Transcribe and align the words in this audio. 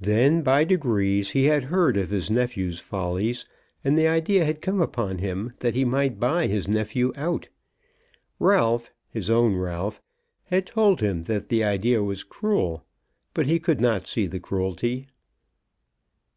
Then 0.00 0.42
by 0.42 0.62
degrees 0.62 1.32
he 1.32 1.46
had 1.46 1.64
heard 1.64 1.96
of 1.96 2.10
his 2.10 2.30
nephew's 2.30 2.78
follies, 2.78 3.44
and 3.82 3.98
the 3.98 4.06
idea 4.06 4.44
had 4.44 4.60
come 4.60 4.80
upon 4.80 5.18
him 5.18 5.52
that 5.58 5.74
he 5.74 5.84
might 5.84 6.20
buy 6.20 6.46
his 6.46 6.68
nephew 6.68 7.12
out. 7.16 7.48
Ralph, 8.38 8.92
his 9.08 9.30
own 9.30 9.56
Ralph, 9.56 10.00
had 10.44 10.64
told 10.64 11.00
him 11.00 11.22
that 11.22 11.48
the 11.48 11.64
idea 11.64 12.04
was 12.04 12.22
cruel; 12.22 12.84
but 13.34 13.46
he 13.46 13.58
could 13.58 13.80
not 13.80 14.06
see 14.06 14.28
the 14.28 14.38
cruelty. 14.38 15.08